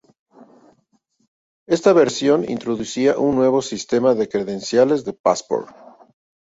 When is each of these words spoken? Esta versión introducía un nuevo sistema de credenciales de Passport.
Esta 1.67 1.93
versión 1.93 2.49
introducía 2.49 3.19
un 3.19 3.35
nuevo 3.35 3.61
sistema 3.61 4.15
de 4.15 4.27
credenciales 4.29 5.05
de 5.05 5.13
Passport. 5.13 5.69